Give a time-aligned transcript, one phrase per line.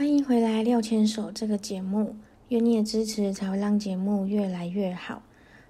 [0.00, 2.16] 欢迎回来《廖牵手》这个节目，
[2.48, 5.22] 愿你的支持才会让节目越来越好。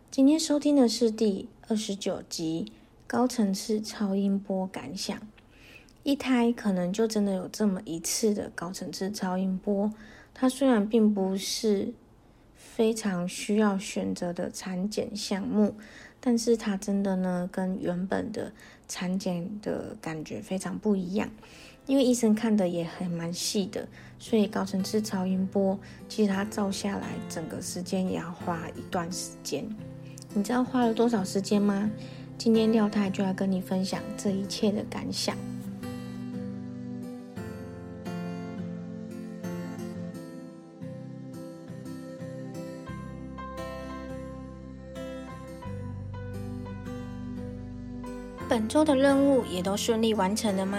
[0.09, 2.67] 今天收听的是第二十九集
[3.09, 5.19] 《高层次超音波感想》。
[6.05, 9.93] 一胎可能就真的有这么一次的高层次超音波，
[10.33, 11.93] 它虽然并不是
[12.55, 15.75] 非常需要选择的产检项目，
[16.21, 18.53] 但是它真的呢跟原本的
[18.87, 21.29] 产检的感觉非常不一样。
[21.87, 23.87] 因为医生看的也还蛮细的，
[24.19, 29.69] 所以高层次超音波其实它照下来整个时间也要花一段时间。
[30.33, 31.91] 你知道花了多少时间吗？
[32.39, 35.37] 今天廖太就要跟你分享这一切的感想。
[48.49, 50.79] 本周的任务也都顺利完成了吗？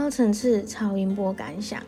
[0.00, 1.82] 高层次超音波感想，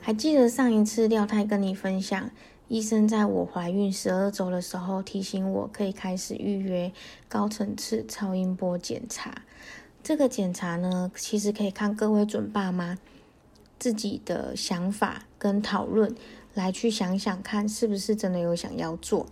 [0.00, 2.30] 还记得上一次廖太跟你分享，
[2.68, 6.90] 医生在我怀孕十二周的时候提醒我可以开始预约
[7.28, 9.42] 高层次超音波检查。
[10.02, 12.96] 这个检查呢，其实可以看各位准爸妈
[13.78, 16.16] 自己的想法跟讨论，
[16.54, 19.26] 来去想想看是不是真的有想要做，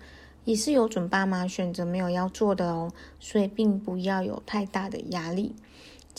[0.45, 5.55] 也是有准爸妈选择没有要做的哦，所以并不要有太大的压力。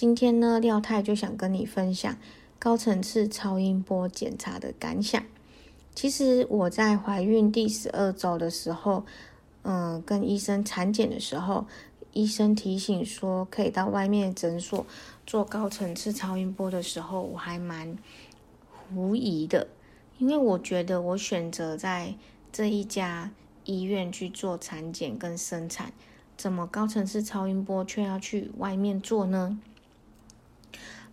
[0.02, 2.18] 今天呢，廖太就想跟你分享
[2.58, 5.24] 高层次超音波检查的感想。
[5.94, 9.06] 其实我在怀孕第十二周的时候，
[9.62, 11.68] 嗯，跟医生产检的时候，
[12.14, 14.84] 医生提醒说可以到外面诊所
[15.28, 17.96] 做高层次超音波的时候，我还蛮
[18.92, 19.68] 狐疑的，
[20.18, 22.16] 因为我觉得我选择在
[22.52, 23.30] 这一家
[23.66, 25.94] 医院去做产检跟生产，
[26.36, 29.60] 怎么高层次超音波却要去外面做呢？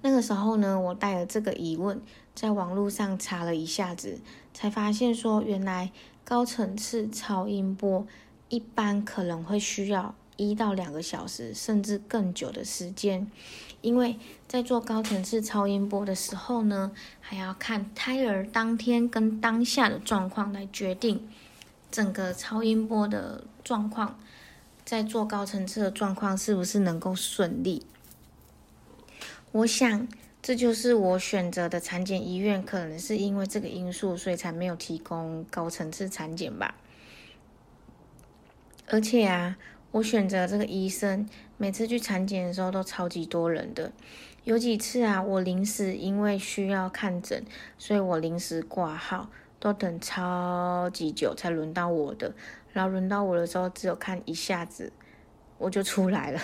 [0.00, 2.00] 那个时候呢，我带了这个疑问，
[2.34, 4.20] 在网络上查了一下子，
[4.54, 5.90] 才发现说，原来
[6.24, 8.06] 高层次超音波
[8.48, 13.30] 一般可能会需要一到两个小时，甚至更久的时间，
[13.80, 14.16] 因为
[14.46, 21.28] 在做高层次超音波的时候呢，还要看胎儿当天跟当下的状况来决定
[21.90, 24.16] 整个超音波的状况，
[24.84, 27.84] 在做高层次的状况是不是能够顺利。
[29.58, 30.06] 我想，
[30.40, 36.76] 这就是我选择的产检医院，可能是因为这个因素，所以才没有提供高层次产检吧。
[38.86, 39.58] 而且啊，
[39.90, 43.90] 我选择这个医生，每次去产检的时候都超级多人的。
[44.44, 47.44] 有几次啊，我临时因为需要看诊，
[47.78, 52.32] 所以我临时挂号，都等超级久才轮到我的。
[52.72, 54.92] 然后轮到我的时候，只有看一下子，
[55.58, 56.40] 我就出来了。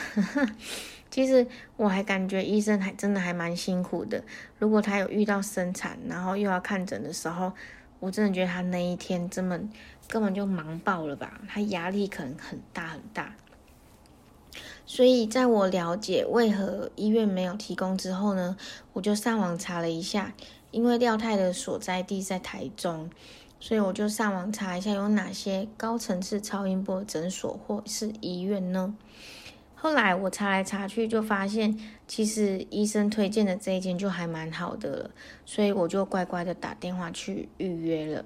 [1.10, 4.22] 其实我还感觉医生还真的还蛮辛苦的。
[4.58, 7.52] 如果他有遇到生产，然后又要看诊的时候，
[8.00, 9.70] 我真的觉得他那一天根本
[10.08, 13.34] 根本就忙爆了吧，他压力可能很大很大。
[14.86, 18.56] 所以在我了解为何医院没有提供之后呢，
[18.92, 20.34] 我就上网查了一下，
[20.72, 23.08] 因为廖太的所在地在台中，
[23.60, 28.94] 所以我就上网查一下有哪些高层次超音波诊所或是医院呢？
[29.74, 35.10] 后来我查来查去，就发现其实医生推荐的这一间就还蛮好的了，
[35.44, 38.24] 所以我就乖乖的打电话去预约了。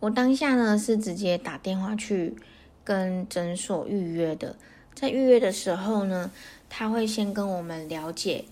[0.00, 2.34] 我当下呢是直接打电话去
[2.82, 4.56] 跟诊所预约的，
[4.94, 6.30] 在预约的时候呢，
[6.68, 8.44] 他会先跟我们了解，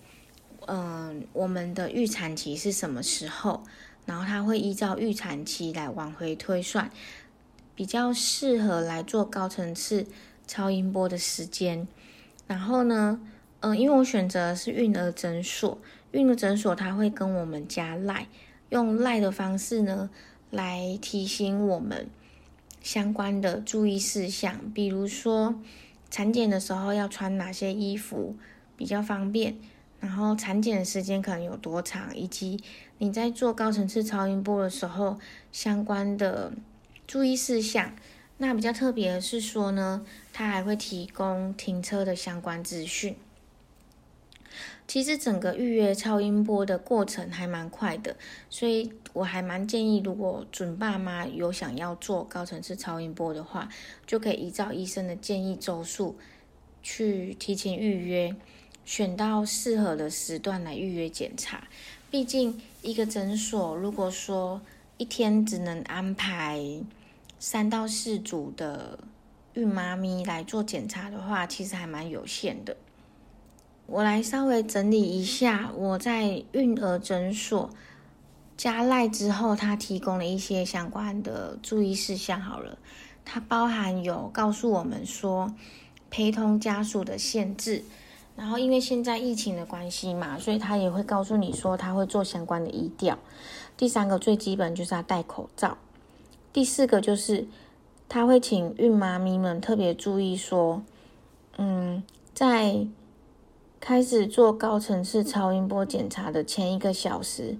[0.66, 3.64] 嗯，我们的预产期是什么时候，
[4.08, 6.90] 然后他会依照预产期来往回推算，
[7.74, 10.06] 比较适合来做高层次。
[10.50, 11.86] 超音波的时间，
[12.46, 13.20] 然后呢，
[13.60, 15.78] 嗯，因为我选择是孕儿诊所，
[16.12, 18.26] 孕儿诊所他会跟我们加赖，
[18.70, 20.08] 用赖的方式呢
[20.50, 22.08] 来提醒我们
[22.80, 25.60] 相关的注意事项，比如说
[26.08, 28.34] 产检的时候要穿哪些衣服
[28.74, 29.58] 比较方便，
[30.00, 32.58] 然后产检的时间可能有多长，以及
[32.98, 35.18] 你在做高层次超音波的时候
[35.52, 36.52] 相关的
[37.06, 37.94] 注意事项。
[38.38, 43.16] 那比较特别的是说呢，它还会提供停车的相关资讯。
[44.86, 48.16] 其实整个预约超音波的过程还蛮快的，
[48.48, 53.68] 所以我还蛮建议，如果准爸妈有想要做高层次超音波的话，
[54.06, 56.16] 就可以依照医生的建议周数
[56.82, 58.34] 去提前预约，
[58.84, 61.68] 选到适合的时段来预约检查。
[62.10, 62.58] 毕竟
[62.88, 64.62] 一个诊所如果说
[64.96, 66.58] 一天只能安排
[67.38, 68.98] 三到四组的
[69.52, 72.74] 孕妈咪来做检查的话，其实还蛮有限的。
[73.84, 77.68] 我来稍微整理一下我在孕儿诊所
[78.56, 82.40] 加赖之后，他提供了一些相关的注意事项。
[82.40, 82.78] 好了，
[83.22, 85.54] 它包含有告诉我们说
[86.08, 87.84] 陪同家属的限制，
[88.38, 93.18] 然后因为现在疫情的关系嘛，所以他也会告诉你说他会做相关的医调。
[93.76, 95.76] 第三个最基本就是要戴口罩。
[96.52, 97.48] 第四个就是
[98.08, 100.82] 他会请孕妈咪们特别注意说，
[101.56, 102.86] 嗯，在
[103.80, 107.56] 开始做高层次超音波检查的前一个小时，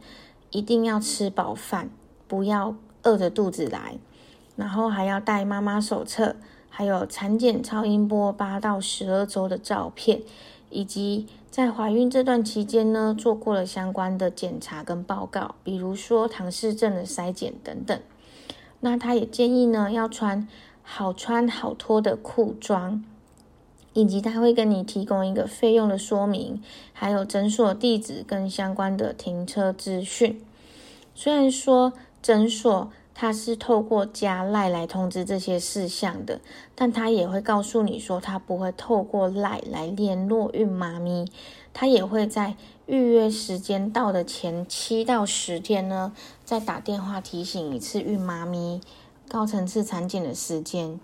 [0.50, 1.90] 一定要吃饱饭，
[2.28, 3.98] 不要饿着肚子来。
[4.54, 6.36] 然后还要带妈妈手册，
[6.68, 10.22] 还有产检超音波八到十二周的照片，
[10.70, 18.00] 以及在怀孕这段期间呢，做过了相关的检查跟报告，比如说唐氏症的筛检等等。
[18.80, 20.46] 那他也建议呢，要穿
[20.82, 23.04] 好穿好脱的裤装。
[23.94, 26.62] 以及他会跟你提供一个费用的说明，
[26.92, 30.40] 还有诊所地址跟相关的停车资讯。
[31.16, 31.92] 虽然说
[32.22, 36.40] 诊所他是透过加赖来通知这些事项的，
[36.76, 41.28] 但他也会告诉你说，他不会透过赖来联络孕妈咪，
[41.74, 42.54] 他也会在
[42.86, 46.12] 预约时间到的前七到十天呢，
[46.44, 48.80] 再打电话提醒一次孕妈咪
[49.28, 51.00] 高层次产检的时间。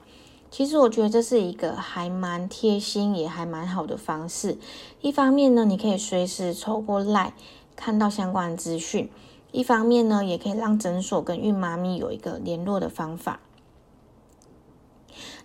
[0.52, 4.56] 其实我觉得这是一个还蛮贴心，也还蛮好的方式。
[5.00, 7.34] 一方面呢，你可以随时透过赖
[7.74, 9.08] 看到相关资讯；
[9.54, 13.38] 一方面呢，也可以让诊所跟孕妈咪有一个联络的方法。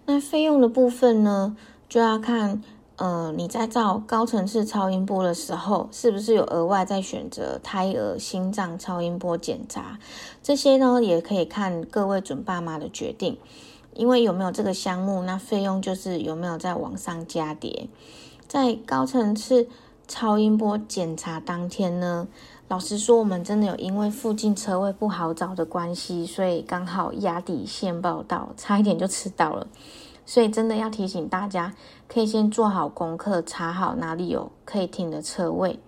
[0.07, 1.55] 那费用的部分呢，
[1.87, 2.63] 就要看，
[2.95, 9.99] 呃，你在照高层次超音波的时候，是不是有额外在选择胎儿心脏超音波检查？
[10.41, 13.37] 这些呢，也可以看各位准爸妈的决定。
[13.93, 17.87] 因为有没有这个项目，那费用就是有没有在往上加叠。
[18.47, 19.67] 在高层次
[20.09, 22.27] 超音波检查当天呢，
[22.67, 29.67] 老实说，我们真的有因为附近车位不好找的关系，所以刚好压底线报到，差一点就迟到了。
[30.25, 31.75] 所以真的要提醒大家，
[32.07, 35.79] 可以先做好功课，查好哪里有可以停的车位。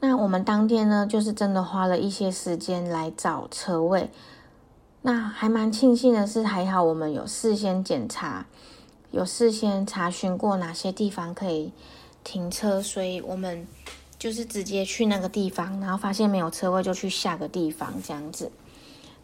[0.00, 4.10] 那我们当天呢，就是真的花了一些时间来找车位。
[5.00, 8.46] 那还蛮庆幸的是，还好我们有事先检查，
[9.12, 11.70] 有事先查询过哪些地方可以
[12.24, 13.66] 停车，所以我们
[14.18, 18.50] 就是直接去那个地方，然后发现没有车位就去下个地方这样子。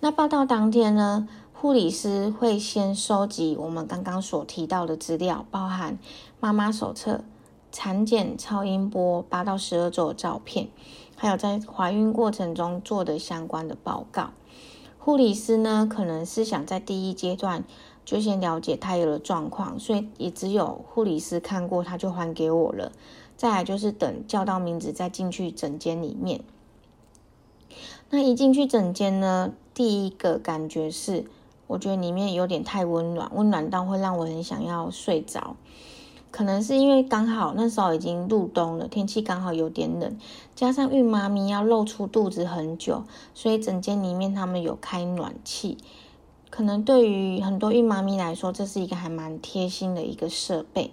[0.00, 5.98] 那报道当天呢，护理师会先收集我们刚刚所提到的资料，包含
[6.38, 7.24] 妈妈手册、
[7.72, 10.68] 产检超音波八到十二周的照片，
[11.16, 14.30] 还有在怀孕过程中做的相关的报告。
[14.98, 17.64] 护理师呢，可能是想在第一阶段
[18.08, 22.90] 就先了解胎儿的状况，所以也只有护理师看过，他就还给我了。
[23.36, 26.40] 再来就是等叫到名字再进去诊间里面。
[28.08, 31.26] 那一进去诊间呢，第一个感觉是，
[31.66, 35.56] 我觉得里面有点太温暖，温暖到会让我很想要睡着。
[36.30, 40.16] 可能是因为刚好那时候已经入冬了，天气刚好有点冷，
[40.54, 45.76] 加上孕妈咪要露出肚子很久，所以整间里面他们有开暖气。
[46.50, 50.92] 可能对于很多孕妈咪来说，这是一个还蛮贴心的一个设备。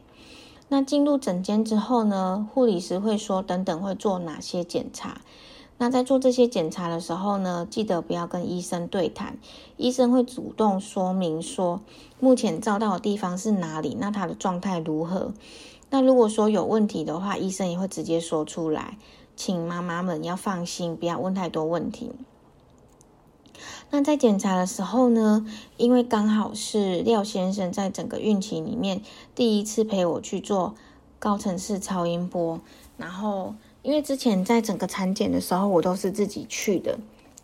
[0.68, 5.22] 那进入诊间之后呢，护理师会说等等会做哪些检查。
[5.78, 9.38] 那在做这些检查的时候呢，记得不要跟医生对谈，
[9.78, 11.82] 医生会主动说明说
[12.20, 15.34] 目前照到的地方是哪里，那他的状态如何。
[15.90, 18.98] 那如果说有问题的话，医生也会直接说出来，
[19.36, 22.12] 请妈妈们要放心，不要问太多问题。
[23.96, 25.46] 那在检查的时候呢，
[25.78, 29.00] 因为刚好是廖先生在整个孕期里面
[29.34, 30.76] 第一次陪我去做
[31.18, 32.60] 高层次超音波，
[32.98, 33.56] 然后。
[33.84, 36.98] 因为之前在整个产检的时候，我都是自己去的。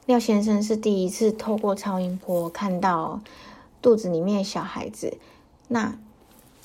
[0.08, 3.22] 廖先生是第一次透过超音波看到
[3.80, 5.20] 肚子里面小孩子，
[5.68, 5.96] 那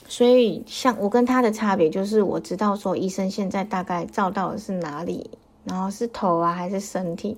[0.08, 5.28] 所以像我跟他的差别就是，我知道说医生现在大概照到的是哪里，
[5.66, 7.36] 然后是头啊还是身体？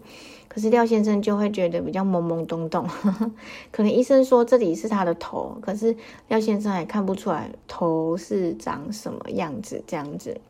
[0.48, 2.88] 可是廖先生就会觉得比较懵懵懂懂，
[3.70, 5.94] 可能医生说这里是他的头，可是
[6.28, 10.40] 廖先生也看不出来头是长什么样子这样子。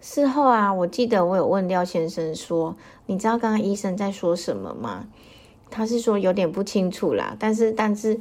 [0.00, 5.08] 事后啊，我记得我有问廖先生说：“你知道刚刚医生在说什么吗？”
[5.70, 8.18] 他是说有点不清楚啦，但是但是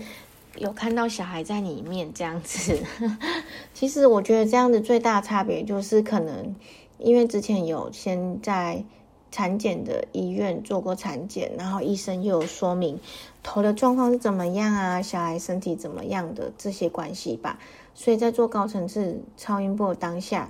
[0.57, 2.77] 有看到小孩在里面这样子。
[3.73, 6.53] 其实我觉得这样的最大差别就是可能
[6.97, 8.83] 因为之前有先在
[9.31, 12.99] 产检的医院做过产检，然后医生又有说明
[13.43, 17.59] 头的状况是怎么样啊，小孩身体怎么样的这些关系吧，
[17.93, 20.49] 所以在做高层次超音波当下。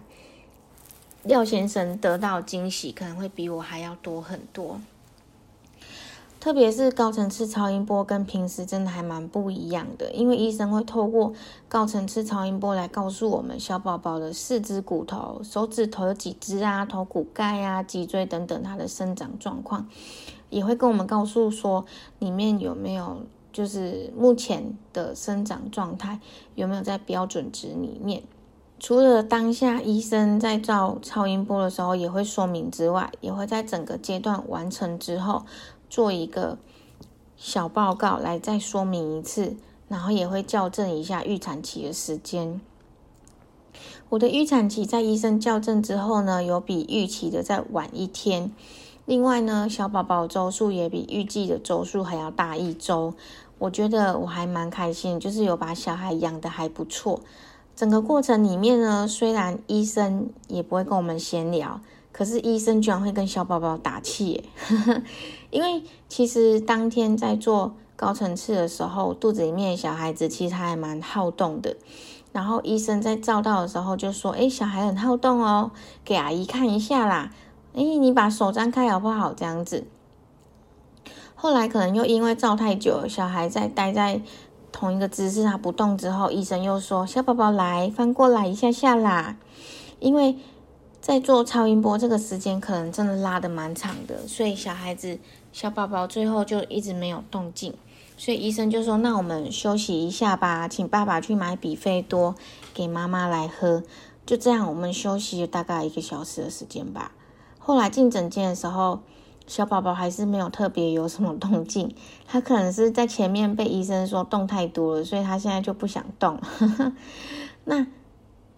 [1.23, 4.79] 廖先生得到惊喜可能会比我还要多很多，
[6.39, 11.33] 特别是高层次超音波跟平时真的还蛮不一样的，因为医生会透过
[11.67, 19.87] 高层次超音波来告诉我们小宝宝的四肢骨头、手指头有几只啊、头骨盖啊、脊椎等等它的生长状况，
[20.49, 21.85] 也会跟我们告诉说
[22.19, 26.19] 里面有没有就是目前的生长状态
[26.53, 28.21] 有没有在标准值里面。
[28.79, 35.43] 除了当下医生在照超音波的时候也会说明之外，也会在整个阶段完成之后
[35.89, 36.57] 做一个
[37.35, 39.55] 小报告来再说明一次，
[39.87, 42.59] 然后也会校正一下预产期的时间。
[44.09, 48.51] 我的预产期在医生校正之后呢，有比预期的再晚一天。
[49.05, 53.13] 另外呢，小宝宝周数也比预计的周数还要大一周。
[53.59, 57.21] 我觉得我还蛮开心，就是有把小孩养的还不错。
[57.75, 61.79] 整个过程里面呢，虽然医生也不会跟我们闲聊，
[62.17, 64.43] 可是医生居然会跟小宝宝打气，
[65.51, 71.77] 因为其实当天在做高层次的时候，肚子里面小孩子其实还蛮好动的。
[72.31, 75.69] 然后医生在照到的时候就说：“哎，小孩很好动哦，
[76.03, 77.31] 给阿姨看一下啦。
[77.75, 79.31] 哎，你把手张开好不好？
[79.31, 79.85] 这样子。”
[81.35, 84.21] 后来可能又因为照太久，小孩在待在。
[84.69, 89.37] 同一个姿势，他不动之后，医生又说：“小宝宝来翻过来一下下啦。”
[89.99, 90.35] 因为
[91.07, 95.17] 在做超音波这个时间可能真的拉的蛮长的，所以小孩子
[95.53, 97.73] 小宝宝最后就一直没有动静，
[98.17, 102.35] 所以医生就说：“那我们休息一下吧，请爸爸去买比菲多
[102.73, 103.83] 给妈妈来喝。”
[104.27, 107.13] 就这样，我们休息大概一个小时的时间吧。
[107.57, 108.99] 后来进诊间的时候。
[109.49, 111.95] 小宝宝还是没有特别有什么动静，
[112.25, 116.37] 他可能是在前面被医生说动太多了，所以他现在就不想动。
[117.63, 117.87] 那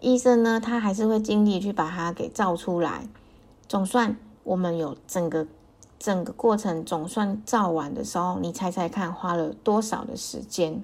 [0.00, 3.06] 医生呢，他还是会尽力去把它给照出来。
[3.68, 5.46] 总算我们有整个
[5.98, 10.82] 整个过程总算照完的时候，你猜猜看花了多少的时间？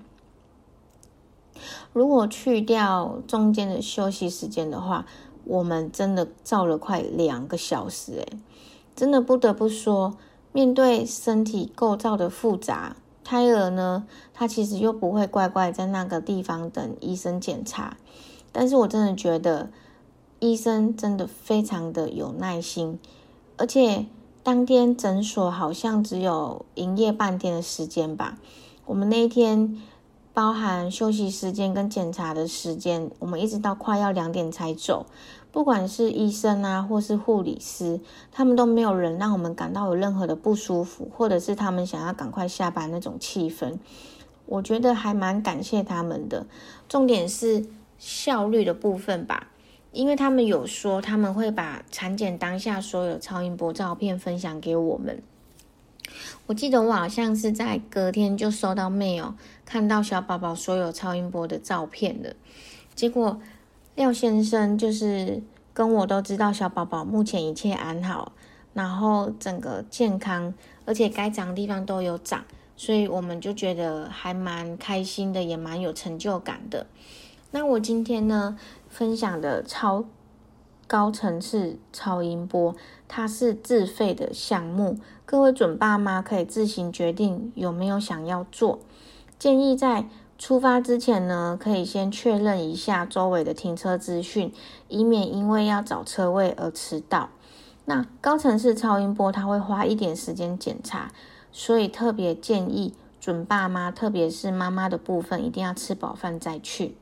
[1.95, 5.07] 如果去掉中间的休息时间的话，
[5.45, 8.39] 我们真的照了快两个小时诶
[8.95, 10.17] 真的不得不说，
[10.53, 17.97] 面对身体构造的复杂，胎儿呢，他其实又不会乖乖在那个地方等医生检查。
[18.59, 19.69] 但是我真的觉得，
[20.39, 22.99] 医生真的非常的有耐心，
[23.59, 24.07] 而且
[24.43, 28.39] 当天诊所好像只有营业半天的时间吧。
[28.87, 29.77] 我们那一天
[30.33, 35.05] 包含休息时间跟检查的时间，我们一直到快要两点才走。
[35.53, 38.01] 不管是医生啊，或是护理师，
[38.33, 43.79] 他们都没有人让我们感到有任何的不舒服，或者是他们想要赶快下班那种气氛。
[44.47, 46.47] 我觉得还蛮感谢他们的。
[46.89, 47.67] 重点是
[47.99, 49.49] 效率的部分吧，
[49.93, 55.23] 因为他们有说他们会把产检当下所有超音波照片分享给我们。
[56.47, 59.35] 我记得我好像是在隔天就收到 mail，
[59.65, 62.35] 看到小宝宝所有超音波的照片了，
[62.95, 63.41] 结果。
[63.97, 68.33] 廖先生就是跟我都知道小宝宝目前一切安好，
[68.75, 70.53] 然后整个健康，
[70.85, 72.45] 而且该长的地方都有长，
[72.77, 76.87] 所以我们就觉得还蛮开心的，也蛮有成就感的。
[77.59, 78.59] 那我今天呢
[78.91, 80.05] 分享的超
[80.87, 82.77] 高层次超音波，
[83.09, 88.81] 它是自费的项目，各位准爸妈可以自行决定有没有想要做，
[89.39, 90.07] 建议在。
[90.39, 94.53] 出发之前呢，可以先确认一下周围的停车资讯，
[94.89, 97.31] 以免因为要找车位而迟到。
[97.87, 101.11] 那高层次超音波，它会花一点时间检查，
[101.51, 106.95] 所以特别建议准爸妈，特别是妈妈的部分，一定要吃饱饭再去。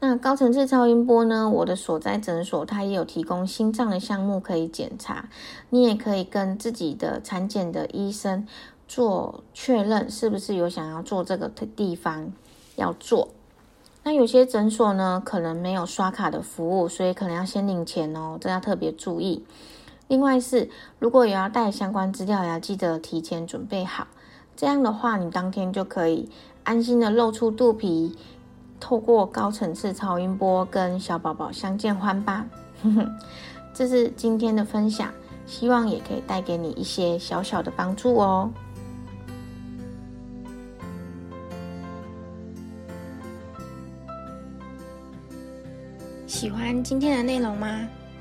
[0.00, 5.28] 那高层次超音波呢，我的所在诊所它也有提供心脏的项目可以检查，
[5.70, 8.46] 你也可以跟自己的产检的医生。
[8.88, 12.32] 做确认是不是有想要做这个地方
[12.76, 13.30] 要做，
[14.04, 19.44] 那有些诊所呢，可能没有刷卡的服务，所以可能要先领钱哦，这要特别注意。
[20.06, 20.70] 另外是，
[21.00, 24.06] 如果有要带相关资料，也要记得提前准备好。
[24.54, 26.28] 这样的话，你当天就可以
[26.62, 28.16] 安心的露出肚皮，
[28.78, 32.46] 透过高层次超音波跟小宝宝相见欢吧。
[33.74, 35.12] 这是今天的分享，
[35.46, 38.50] 希望也可以带给你一些小小的帮助哦。
[46.26, 47.88] 喜欢今天的内容吗？